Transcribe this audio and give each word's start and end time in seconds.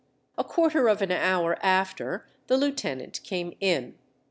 A 0.35 0.43
quarter 0.43 0.89
of 0.89 1.03
an 1.03 1.11
hour 1.11 1.59
after, 1.63 2.25
the 2.47 2.57
Lieutenant 2.57 3.21
came 3.23 3.55
in. 3.59 3.99